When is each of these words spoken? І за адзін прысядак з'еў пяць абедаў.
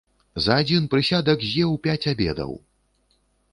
І 0.39 0.41
за 0.45 0.55
адзін 0.63 0.87
прысядак 0.93 1.45
з'еў 1.51 1.77
пяць 1.85 2.09
абедаў. 2.15 2.51